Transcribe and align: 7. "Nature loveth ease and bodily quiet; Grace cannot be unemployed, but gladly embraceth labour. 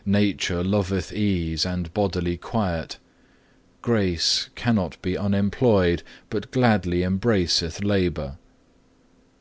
7. 0.00 0.10
"Nature 0.10 0.64
loveth 0.64 1.12
ease 1.12 1.64
and 1.64 1.94
bodily 1.94 2.36
quiet; 2.36 2.98
Grace 3.80 4.48
cannot 4.56 5.00
be 5.02 5.16
unemployed, 5.16 6.02
but 6.30 6.50
gladly 6.50 7.02
embraceth 7.04 7.84
labour. 7.84 8.38